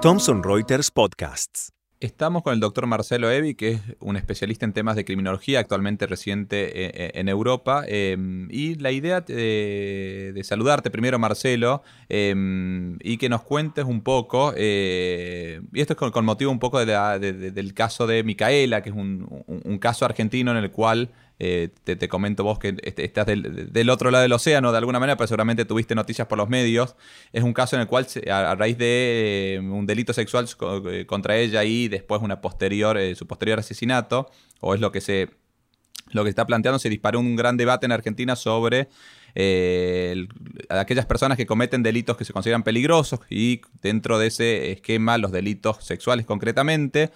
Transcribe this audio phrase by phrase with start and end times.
[0.00, 1.72] Thomson Reuters Podcasts.
[1.98, 6.06] Estamos con el doctor Marcelo Evi, que es un especialista en temas de criminología, actualmente
[6.06, 7.82] residente eh, eh, en Europa.
[7.88, 15.62] Em, y la idea de, saludarte primero, Marcelo, y que nos cuentes un poco, eh,
[15.72, 20.04] y esto es con, motivo un poco del caso de Micaela, que es un caso
[20.04, 21.10] argentino en el cual
[21.40, 25.26] eh, te, comento vos que estás del, otro lado del océano de alguna manera, pero
[25.26, 26.94] seguramente tuviste noticias por los medios.
[27.32, 30.48] Es un caso en el cual, a, raíz de eh, un delito sexual
[30.90, 34.30] eh, contra ella y después una posterior, su posterior asesinato,
[34.60, 35.30] o es lo que se
[36.10, 38.88] lo que está planteando, se disparó un gran debate en Argentina sobre
[40.68, 45.32] aquellas personas que cometen delitos que se consideran peligrosos y dentro de ese esquema los
[45.32, 47.10] delitos sexuales concretamente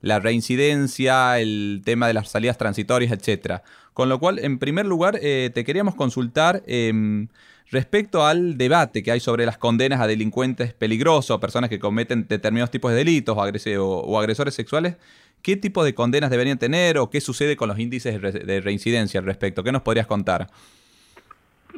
[0.00, 3.62] la reincidencia, el tema de las salidas transitorias, etcétera.
[3.94, 7.28] Con lo cual, en primer lugar, eh, te queríamos consultar em,
[7.70, 12.70] respecto al debate que hay sobre las condenas a delincuentes peligrosos, personas que cometen determinados
[12.70, 14.96] tipos de delitos o, agresores sexuales.
[15.42, 19.26] ¿Qué tipo de condenas deberían tener o qué sucede con los índices de reincidencia al
[19.26, 19.62] respecto?
[19.62, 20.48] ¿Qué nos podrías contar?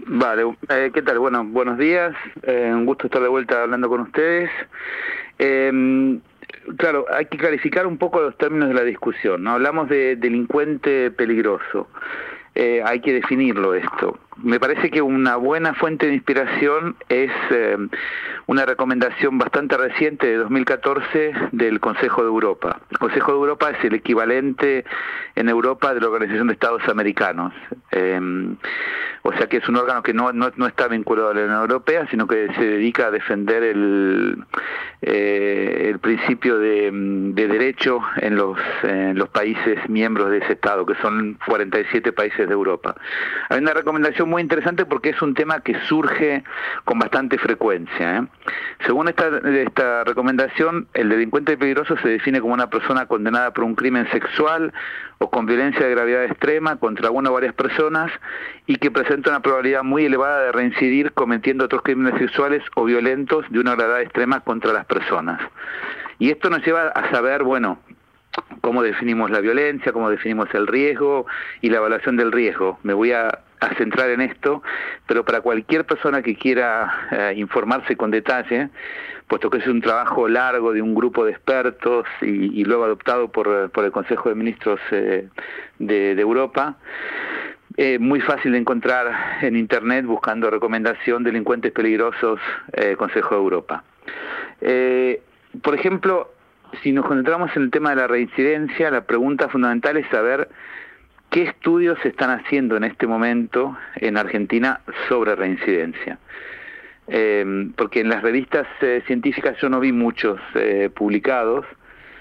[0.06, 1.18] Vale, eh, ¿qué tal?
[1.18, 2.14] Bueno, buenos días.
[2.42, 4.50] Eh, un gusto estar de vuelta hablando con ustedes.
[6.78, 9.44] Claro, hay que clarificar un poco los términos de la discusión.
[9.44, 9.52] ¿no?
[9.52, 11.88] Hablamos de delincuente peligroso.
[12.54, 14.18] Eh, hay que definirlo esto.
[14.42, 17.76] Me parece que una buena fuente de inspiración es eh,
[18.46, 22.80] una recomendación bastante reciente de 2014 del Consejo de Europa.
[22.90, 24.84] El Consejo de Europa es el equivalente
[25.34, 27.54] en Europa de la Organización de Estados Americanos.
[27.92, 28.20] Eh,
[29.26, 32.06] o sea que es un órgano que no, no, está vinculado a la Unión Europea,
[32.10, 34.44] sino que se dedica a defender el,
[35.02, 36.90] eh, el principio de,
[37.34, 42.54] derecho en los, en los países miembros de ese Estado, que son 47 países de
[42.54, 42.94] Europa.
[43.48, 46.44] Hay una recomendación muy interesante porque es un tema que surge
[46.84, 48.18] con bastante frecuencia.
[48.18, 48.26] ¿eh?
[48.84, 53.74] Según esta, esta recomendación, el delincuente peligroso se define como una persona condenada por un
[53.74, 54.72] crimen sexual
[55.18, 58.12] o con violencia de gravedad extrema contra una o varias personas
[58.66, 63.46] y que presenta una probabilidad muy elevada de reincidir cometiendo otros crímenes sexuales o violentos
[63.50, 65.40] de una gravedad extrema contra las personas.
[66.18, 67.78] Y esto nos lleva a saber, bueno,
[68.60, 71.26] cómo definimos la violencia, cómo definimos el riesgo
[71.60, 72.78] y la evaluación del riesgo.
[72.82, 73.40] Me voy a,
[73.76, 74.62] centrar en esto,
[75.06, 78.70] pero para cualquier persona que quiera eh, informarse con detalle,
[79.28, 83.70] puesto que es un trabajo largo de un grupo de expertos y, luego adoptado por,
[83.74, 85.28] el Consejo de Ministros eh,
[85.78, 86.76] de, Europa,
[87.76, 92.40] eh, muy fácil de encontrar en Internet buscando recomendación delincuentes peligrosos
[92.72, 93.84] eh, Consejo de Europa.
[95.62, 96.32] por ejemplo,
[96.82, 100.48] si nos concentramos en el tema de la reincidencia, la pregunta fundamental es saber
[101.30, 106.18] qué estudios se están haciendo en este momento en Argentina sobre reincidencia.
[107.08, 111.64] Eh, porque en las revistas eh, científicas yo no vi muchos eh, publicados.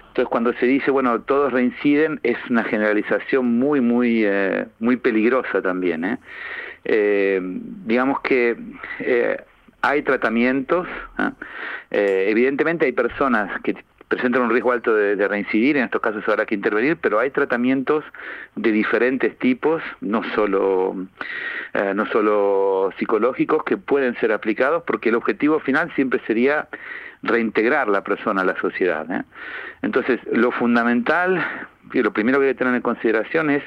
[0.07, 5.61] Entonces cuando se dice, bueno, todos reinciden, es una generalización muy, muy, eh, muy peligrosa
[5.61, 6.19] también.
[7.85, 8.55] digamos que
[9.81, 10.87] hay tratamientos,
[11.91, 13.75] evidentemente hay personas que
[14.07, 18.03] presentan un riesgo alto de, reincidir, en estos casos habrá que intervenir, pero hay tratamientos
[18.55, 20.95] de diferentes tipos, no solo,
[21.73, 26.67] eh, no solo psicológicos, que pueden ser aplicados, porque el objetivo final siempre sería
[27.23, 29.09] reintegrar la persona a la sociedad.
[29.11, 29.23] ¿eh?
[29.81, 31.43] Entonces, lo fundamental,
[31.93, 33.63] y lo primero que hay que tener en consideración es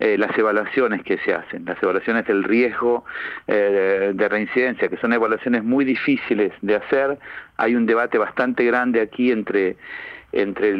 [0.00, 3.04] eh, las evaluaciones que se hacen, las evaluaciones del riesgo
[3.46, 7.16] eh, de, reincidencia, que son evaluaciones muy difíciles de hacer.
[7.58, 9.76] Hay un debate bastante grande aquí entre
[10.32, 10.76] entre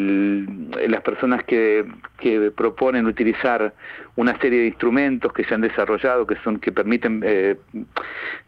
[0.88, 1.84] las personas que,
[2.18, 3.72] que, proponen utilizar
[4.16, 7.56] una serie de instrumentos que se han desarrollado que son que permiten eh,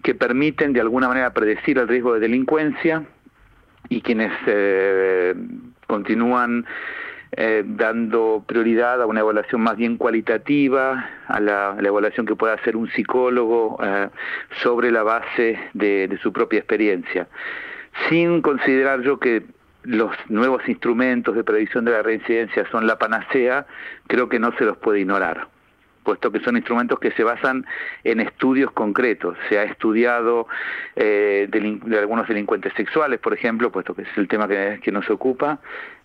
[0.03, 3.05] que permiten de alguna manera predecir el riesgo de delincuencia
[3.89, 4.33] y quienes
[5.87, 6.67] continúan
[7.33, 12.77] eh, dando prioridad a una evaluación más bien cualitativa, a la, evaluación que pueda hacer
[12.77, 14.09] un psicólogo eh,
[14.63, 17.27] sobre la base de, su propia experiencia,
[18.09, 19.43] sin considerar yo que
[19.83, 23.67] los nuevos instrumentos de predicción de la reincidencia son la panacea,
[24.07, 25.49] creo que no se los puede ignorar
[26.07, 27.67] puesto que son instrumentos que se basan
[28.05, 29.37] en estudios concretos.
[29.49, 30.47] Se ha estudiado
[30.95, 35.59] eh, de, algunos delincuentes sexuales, por ejemplo, puesto que es el tema que, nos ocupa,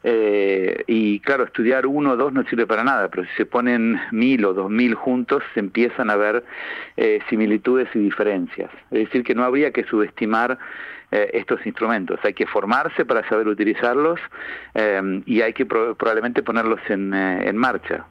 [0.03, 4.01] eh, y claro, estudiar uno o dos no sirve para nada, pero si se ponen
[4.11, 6.43] mil o dos mil juntos, se empiezan a ver
[6.97, 8.71] eh, similitudes y diferencias.
[8.89, 10.57] Es decir, que no habría que subestimar
[11.13, 12.19] eh, estos instrumentos.
[12.23, 14.17] Hay que formarse para saber utilizarlos
[14.73, 18.05] eh, y hay que probablemente ponerlos en, eh, en marcha.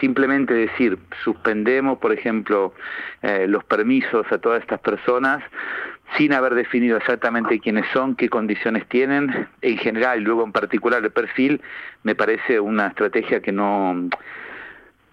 [0.00, 2.74] simplemente decir, suspendemos, por ejemplo,
[3.22, 5.44] los permisos a todas estas personas,
[6.16, 11.04] sin haber definido exactamente quiénes son, qué condiciones tienen, en general y luego en particular
[11.04, 11.60] el perfil,
[12.02, 14.08] me parece una estrategia que no,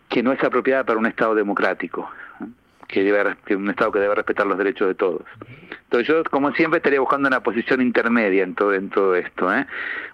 [0.10, 2.10] que no es apropiada para un Estado democrático,
[2.88, 5.24] que, debe, un Estado que debe respetar los derechos de todos.
[5.86, 9.66] Entonces yo, como siempre, estaría buscando una posición intermedia en todo, en todo esto, ¿eh?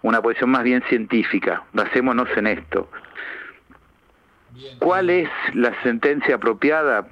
[0.02, 2.90] una posición más bien científica, basémonos en esto.
[4.80, 7.08] ¿Cuál es la sentencia apropiada?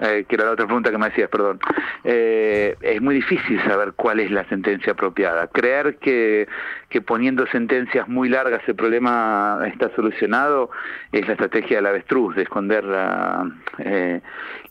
[0.00, 1.60] Eh, que era la otra pregunta que me hacías, perdón.
[2.02, 5.46] Eh, es muy difícil saber cuál es la sentencia apropiada.
[5.46, 6.48] Creer que,
[6.88, 10.70] que poniendo sentencias muy largas el problema está solucionado
[11.12, 13.48] es la estrategia del avestruz, de esconder la,
[13.78, 14.20] eh,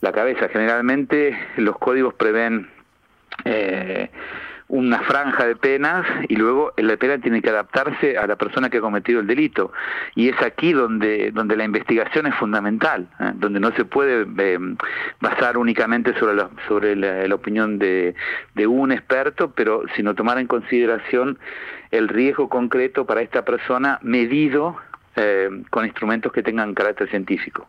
[0.00, 0.48] la cabeza.
[0.48, 2.68] Generalmente los códigos prevén
[3.44, 4.10] eh,
[4.72, 8.78] una franja de penas y luego la pena tiene que adaptarse a la persona que
[8.78, 9.70] ha cometido el delito.
[10.14, 13.32] Y es aquí donde, donde la investigación es fundamental, ¿eh?
[13.34, 14.58] donde no se puede eh,
[15.20, 18.14] basar únicamente sobre la, sobre la, opinión de,
[18.54, 21.38] de, un experto, pero sino tomar en consideración
[21.90, 24.76] el riesgo concreto para esta persona medido
[25.16, 27.68] eh, con instrumentos que tengan carácter científico.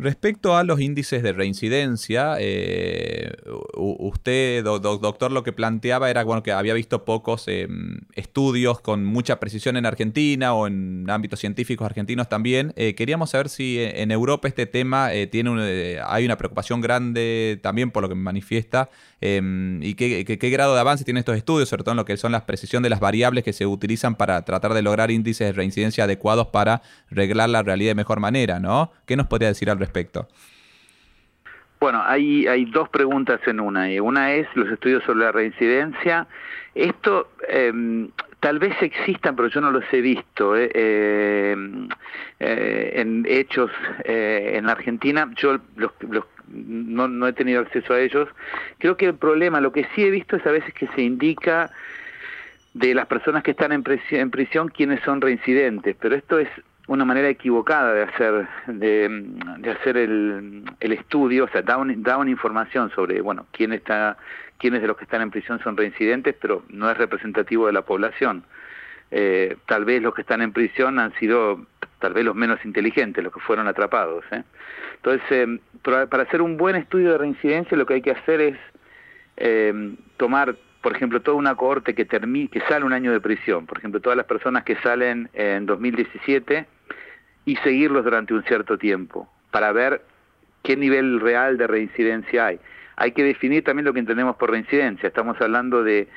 [0.00, 3.32] Respecto a los índices de reincidencia, eh,
[3.74, 9.38] usted, doctor, lo que planteaba era bueno, que había visto pocos em, estudios con mucha
[9.38, 12.72] precisión en Argentina o en ámbitos científicos argentinos también.
[12.76, 17.90] Eh, queríamos saber si eh, en Europa este tema tiene hay una preocupación grande también
[17.90, 18.88] por lo que me manifiesta
[19.20, 22.16] em, y qué, qué, grado de avance tienen estos estudios, sobre todo en lo que
[22.16, 25.52] son la precisión de las variables que se utilizan para tratar de lograr índices de
[25.52, 26.80] reincidencia adecuados para
[27.10, 28.92] reglar la realidad de mejor manera, ¿no?
[29.04, 29.89] ¿Qué nos podría decir al respecto?
[31.80, 33.90] Bueno, hay, hay dos preguntas en una.
[33.90, 36.26] Y una es los estudios sobre la reincidencia.
[36.74, 38.10] Esto em,
[38.40, 41.88] tal vez existan, pero yo no los he visto eh, em,
[42.38, 43.70] eh, en hechos
[44.04, 45.30] eh, en Argentina.
[45.36, 45.92] Yo los,
[46.48, 48.28] no, no he tenido acceso a ellos.
[48.78, 51.70] Creo que el problema, lo que sí he visto es a veces que se indica
[52.74, 56.48] de las personas que están en prisión, en prisión quiénes son reincidentes, pero esto es
[56.90, 62.30] una manera equivocada de hacer de, hacer el, el, estudio, o sea, da, da, una
[62.30, 64.16] información sobre, bueno, quién está,
[64.58, 67.82] quiénes de los que están en prisión son reincidentes, pero no es representativo de la
[67.82, 68.42] población.
[69.12, 71.64] Eh, tal vez los que están en prisión han sido
[72.00, 74.24] tal vez los menos inteligentes, los que fueron atrapados.
[74.32, 74.42] ¿eh?
[74.96, 78.58] Entonces, eh, para hacer un buen estudio de reincidencia, lo que hay que hacer es
[79.36, 83.78] eh, tomar por ejemplo, toda una cohorte que, que sale un año de prisión, por
[83.78, 86.66] ejemplo, todas las personas que salen en 2017
[87.44, 90.02] y seguirlos durante un cierto tiempo para ver
[90.62, 92.60] qué nivel real de reincidencia hay.
[92.96, 95.06] Hay que definir también lo que entendemos por reincidencia.
[95.06, 96.08] Estamos hablando de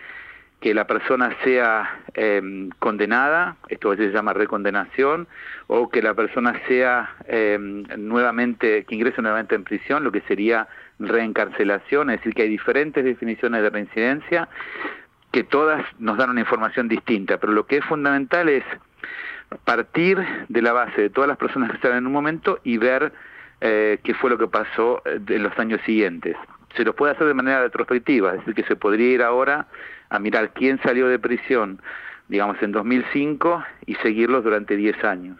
[0.59, 5.27] que la persona sea eh, condenada, esto se llama recondenación,
[5.67, 7.57] o que la persona sea eh,
[7.97, 10.67] nuevamente, que ingrese nuevamente en prisión, lo que sería
[10.99, 14.47] reencarcelación, es decir, que hay diferentes definiciones de reincidencia
[15.31, 18.63] que todas nos dan una información distinta, pero lo que es fundamental es
[19.57, 23.13] partir de la base de todas las personas que están en un momento y ver
[23.61, 26.35] eh, qué fue lo que pasó eh, en los años siguientes.
[26.75, 29.67] Se lo puede hacer de manera retrospectiva, es decir, que se podría ir ahora
[30.09, 31.81] a mirar quién salió de prisión,
[32.27, 35.37] digamos, en 2005 y seguirlos durante 10 años.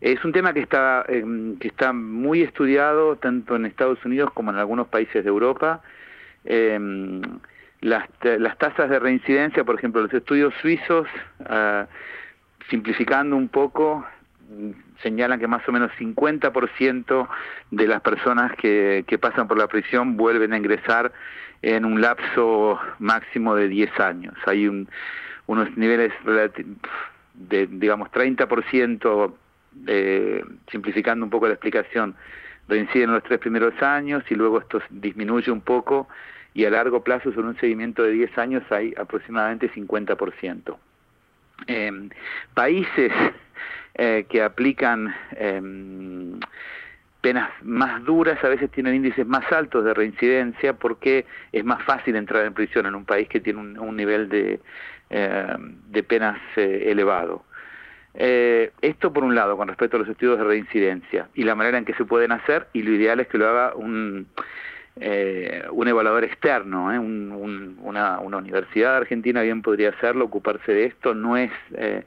[0.00, 4.50] Es un tema que está, em, que está muy estudiado tanto en Estados Unidos como
[4.50, 5.82] en algunos países de Europa.
[6.44, 7.20] Eh,
[7.80, 11.06] las, las tasas de reincidencia, por ejemplo, los estudios suizos,
[11.40, 11.84] uh,
[12.68, 14.04] simplificando un poco,
[15.02, 17.28] señalan que más o menos 50%
[17.70, 21.12] de las personas que, que pasan por la prisión vuelven a ingresar
[21.62, 24.34] en un lapso máximo de 10 años.
[24.46, 24.88] Hay un,
[25.46, 26.12] unos niveles
[27.34, 29.32] de, digamos, 30%,
[29.86, 32.14] eh, simplificando un poco la explicación,
[32.68, 36.08] reinciden los tres primeros años y luego esto disminuye un poco
[36.54, 40.76] y a largo plazo, sobre un seguimiento de 10 años, hay aproximadamente 50%.
[41.66, 42.08] Eh,
[42.54, 43.12] países
[43.94, 45.60] eh, que aplican eh,
[47.20, 52.16] penas más duras a veces tienen índices más altos de reincidencia porque es más fácil
[52.16, 54.60] entrar en prisión en un país que tiene un, nivel de,
[55.10, 57.44] eh, de penas eh, elevado.
[58.14, 61.78] Eh, esto por un lado, con respecto a los estudios de reincidencia y la manera
[61.78, 64.26] en que se pueden hacer, y lo ideal es que lo haga un,
[65.00, 66.98] eh, un evaluador externo, ¿eh?
[66.98, 71.52] una, universidad argentina bien podría hacerlo, ocuparse de esto, no es...
[71.74, 72.04] Eh,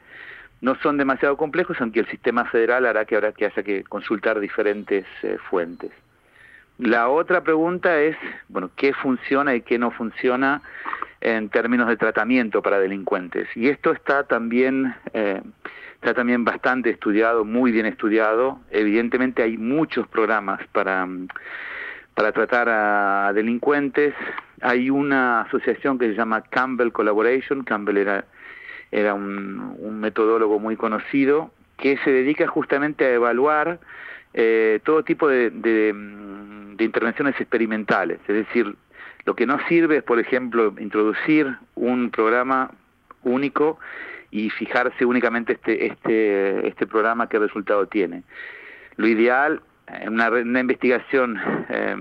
[0.62, 4.40] no son demasiado complejos, aunque el sistema federal hará que habrá que haya que consultar
[4.40, 5.92] diferentes eh, fuentes.
[6.78, 8.16] La otra pregunta es,
[8.48, 10.62] bueno, ¿qué funciona y qué no funciona
[11.20, 13.48] en términos de tratamiento para delincuentes?
[13.56, 15.42] Y esto está también, eh,
[16.02, 18.60] está también bastante estudiado, muy bien estudiado.
[18.72, 21.08] Evidentemente hay muchos programas para
[22.16, 24.14] para tratar a delincuentes.
[24.62, 28.26] hay una asociación que se llama Campbell Collaboration, Campbell era,
[28.92, 33.80] era un, metodólogo muy conocido, que se dedica justamente a evaluar
[34.34, 35.94] eh, todo tipo de, de,
[36.76, 38.20] de, intervenciones experimentales.
[38.28, 38.76] Es decir,
[39.26, 42.72] lo que no sirve es, por ejemplo, introducir un programa
[43.24, 43.80] único
[44.32, 48.24] y fijarse únicamente este, este, este programa qué resultado tiene.
[48.96, 51.96] Lo ideal, en una, una investigación eh,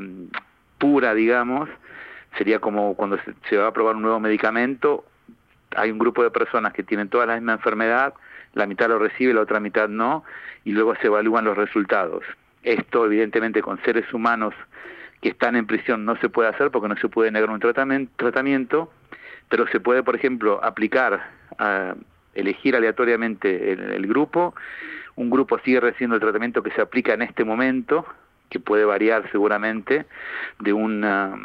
[0.79, 1.69] pura, digamos,
[2.39, 3.19] sería como cuando
[3.49, 5.05] se, va a probar un nuevo medicamento,
[5.77, 8.15] hay un grupo de personas que tienen toda la misma enfermedad,
[8.55, 10.25] la mitad lo recibe, la otra mitad no,
[10.65, 12.25] y luego se evalúan los resultados.
[12.63, 14.55] Esto, evidentemente, con seres humanos
[15.21, 18.93] que están en prisión no se puede hacer porque no se puede negar un tratamiento,
[19.49, 21.21] pero se puede, por ejemplo, aplicar,
[21.59, 21.95] a
[22.35, 24.55] elegir aleatoriamente el, grupo,
[25.17, 28.07] un grupo sigue recibiendo el tratamiento que se aplica en este momento,
[28.49, 30.07] que puede variar seguramente
[30.59, 31.39] de una,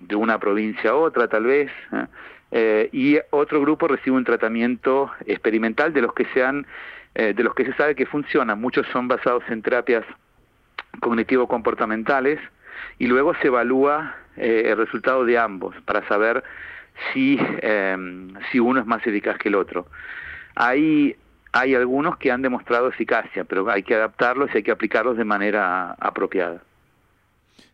[0.00, 2.06] de una provincia a otra tal vez, ¿eh?
[2.52, 6.66] Eh, y otro grupo recibe un tratamiento experimental de los que sean
[7.14, 8.60] eh, de los que se sabe que funcionan.
[8.60, 10.04] Muchos son basados en terapias
[11.00, 12.40] cognitivo-comportamentales
[12.98, 16.42] y luego se evalúa el resultado de ambos para saber
[17.12, 17.38] si,
[18.50, 19.86] si uno es más eficaz que el otro.
[20.54, 21.16] Hay,
[21.52, 25.24] hay algunos que han demostrado eficacia, pero hay que adaptarlos y hay que aplicarlos de
[25.24, 26.62] manera apropiada.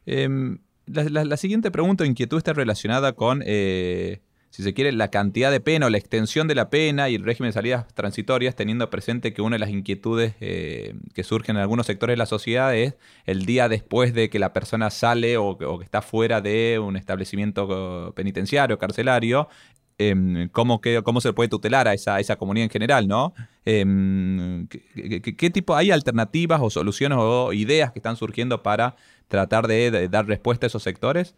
[0.06, 5.50] Em, la, siguiente pregunta o inquietud está relacionada con, eh, si se quiere, la cantidad
[5.50, 8.88] de pena o la extensión de la pena y el régimen de salidas transitorias, teniendo
[8.88, 12.75] presente que una de las inquietudes eh, que surgen en algunos sectores de la sociedad
[12.75, 16.78] es el día después de que la persona sale o, o que está fuera de
[16.78, 19.49] un establecimiento penitenciario, carcelario,
[19.99, 23.33] eh, cómo, cómo se puede tutelar a esa, esa comunidad en general, ¿no?
[23.65, 28.95] Em, ¿qué, tipo, hay alternativas o soluciones o ideas que están surgiendo para
[29.29, 31.35] tratar de, dar respuesta a esos sectores?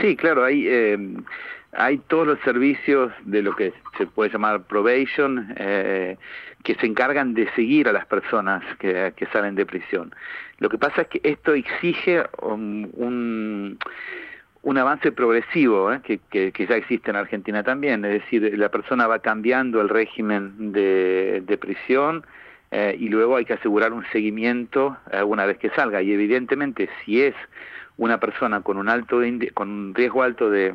[0.00, 1.24] Sí, claro, hay, em,
[1.72, 6.16] hay todos los servicios de lo que se puede llamar probation eh,
[6.64, 10.14] que se encargan de seguir a las personas que, que, salen de prisión.
[10.58, 13.78] Lo que pasa es que esto exige un un
[14.78, 16.00] avance progresivo ¿eh?
[16.02, 20.72] que, que, ya existe en Argentina también, es decir, la persona va cambiando el régimen
[20.72, 22.24] de, de prisión
[22.70, 26.88] eh, y luego hay que asegurar un seguimiento eh, una vez que salga y evidentemente
[27.04, 27.34] si es
[27.96, 29.20] una persona con un alto
[29.52, 30.72] con un riesgo alto de,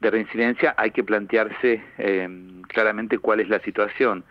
[0.00, 1.82] de reincidencia hay que plantearse
[2.68, 4.22] claramente cuál es la situación.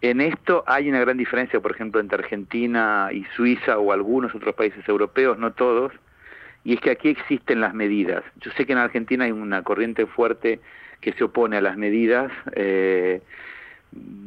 [0.00, 4.56] En esto hay una gran diferencia, por ejemplo, entre Argentina y Suiza o algunos otros
[4.56, 5.92] países europeos, no todos,
[6.64, 8.22] y es que aquí existen las medidas.
[8.40, 10.60] Yo sé que en Argentina hay una corriente fuerte
[11.00, 12.30] que se opone a las medidas.
[12.54, 13.20] Eh,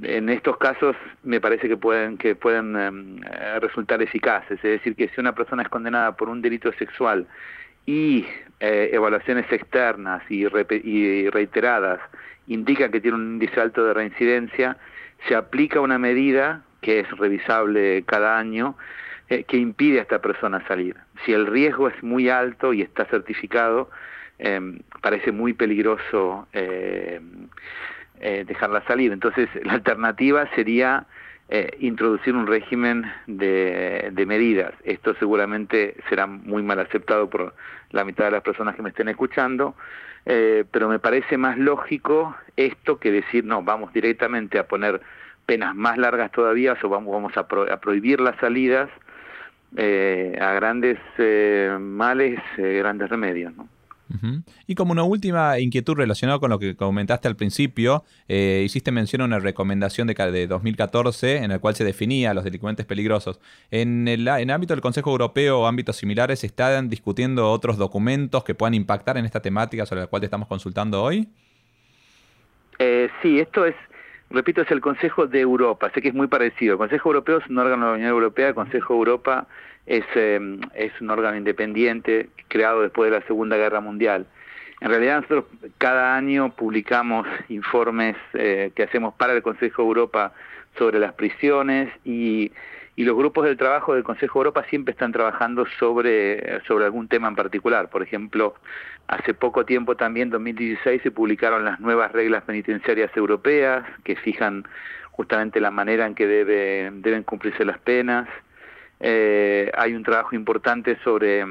[0.04, 3.22] en estos casos me parece que pueden que pueden em,
[3.62, 7.26] resultar eficaces, es decir, que si una persona es condenada por un delito sexual
[7.86, 8.26] y
[8.60, 12.00] eh, evaluaciones externas y, y reiteradas
[12.48, 14.78] indican que tiene un índice alto de reincidencia,
[15.28, 18.76] se aplica una medida que es revisable cada año
[19.28, 20.96] eh, que impide a esta persona salir.
[21.26, 23.90] Si el riesgo es muy alto y está certificado,
[24.38, 27.20] eh, parece muy peligroso eh,
[28.20, 29.12] dejarla salir.
[29.12, 31.08] Entonces, la alternativa sería
[31.80, 34.74] introducir un régimen de, de, medidas.
[34.84, 37.54] Esto seguramente será muy mal aceptado por
[37.92, 39.76] la mitad de las personas que me estén escuchando,
[40.24, 45.02] pero me parece más lógico esto que decir, no, vamos directamente a poner
[45.46, 48.90] penas más largas todavía o vamos, vamos a, a prohibir las salidas
[49.78, 53.54] eh, a grandes eh, males, eh, grandes remedios.
[53.56, 53.68] ¿no?
[54.68, 59.26] Y como una última inquietud relacionada con lo que comentaste al principio, hiciste mención a
[59.26, 63.40] una recomendación de, de 2014 en la cual se definía a los delincuentes peligrosos.
[63.72, 68.44] En el, en ámbito del Consejo Europeo o ámbitos similares, ¿se están discutiendo otros documentos
[68.44, 71.28] que puedan impactar en esta temática sobre la cual te estamos consultando hoy?
[73.22, 73.76] sí, esto es
[74.30, 76.74] repito, es el Consejo de Europa, sé que es muy parecido.
[76.74, 79.48] El Consejo Europeo es un órgano de la Unión Europea, el Consejo de Europa
[79.86, 84.26] es, eh, es un órgano independiente creado después de la Segunda Guerra Mundial.
[84.82, 85.46] En realidad nosotros
[85.78, 90.34] cada año publicamos informes eh, que hacemos para el Consejo de Europa
[90.78, 92.52] sobre las prisiones y,
[92.96, 97.08] y los grupos del trabajo del Consejo de Europa siempre están trabajando sobre, sobre algún
[97.10, 97.90] tema en particular.
[97.90, 98.56] Por ejemplo,
[99.08, 104.66] hace poco tiempo también, en 2016, se publicaron las nuevas reglas penitenciarias europeas que fijan
[105.12, 108.30] justamente la manera en que debe, deben cumplirse las penas.
[109.02, 111.46] Eh, hay un trabajo importante sobre,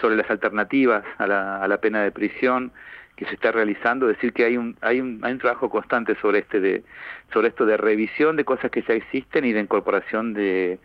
[0.00, 2.72] sobre las alternativas a la, a la pena de prisión
[3.18, 6.38] que se está realizando, decir que hay un, hay un, hay un trabajo constante sobre
[6.38, 6.84] este de,
[7.32, 10.78] sobre esto de revisión de cosas que ya existen y de incorporación de,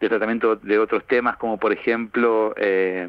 [0.00, 3.08] de tratamiento de otros temas como por ejemplo eh,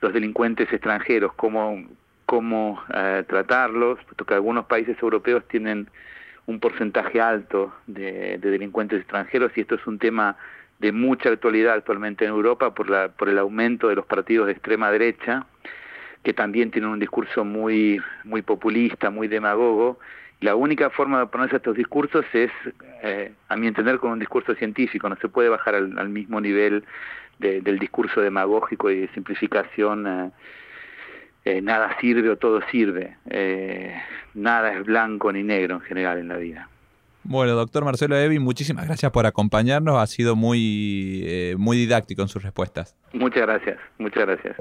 [0.00, 1.84] los delincuentes extranjeros, cómo,
[2.26, 5.88] cómo eh, tratarlos, puesto que algunos países europeos tienen
[6.46, 10.36] un porcentaje alto de, delincuentes extranjeros y esto es un tema
[10.80, 14.52] de mucha actualidad actualmente en Europa por, la, por el aumento de los partidos de
[14.52, 15.46] extrema derecha,
[16.26, 20.00] que también tienen un discurso muy, muy populista, muy demagogo.
[20.40, 22.50] La única forma de oponerse a estos discursos es,
[23.04, 25.08] eh, a mi entender, con un discurso científico.
[25.08, 26.84] No se puede bajar al, mismo nivel
[27.38, 30.04] del discurso demagógico y de simplificación.
[30.08, 30.30] Eh,
[31.44, 33.16] eh, nada sirve o todo sirve.
[34.34, 36.68] nada es blanco ni negro en general en la vida.
[37.28, 39.98] Bueno, doctor Marcelo Evi, muchísimas gracias por acompañarnos.
[39.98, 42.96] Ha sido muy, muy didáctico en sus respuestas.
[43.12, 44.56] Muchas gracias, muchas gracias.